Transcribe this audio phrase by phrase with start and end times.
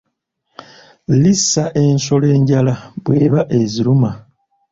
[1.21, 4.11] Liisa ensolo enjala bw'eba eziruma.